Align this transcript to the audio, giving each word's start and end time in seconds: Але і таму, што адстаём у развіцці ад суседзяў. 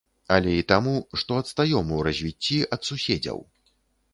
Але 0.35 0.53
і 0.59 0.63
таму, 0.71 0.93
што 1.21 1.37
адстаём 1.41 1.91
у 1.99 1.99
развіцці 2.07 2.59
ад 2.79 2.89
суседзяў. 2.89 3.37